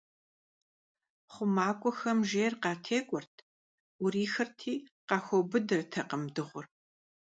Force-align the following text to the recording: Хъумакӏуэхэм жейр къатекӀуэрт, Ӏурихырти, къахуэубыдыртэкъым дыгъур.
Хъумакӏуэхэм 1.33 2.19
жейр 2.29 2.53
къатекӀуэрт, 2.61 3.35
Ӏурихырти, 3.97 4.73
къахуэубыдыртэкъым 5.07 6.23
дыгъур. 6.33 6.65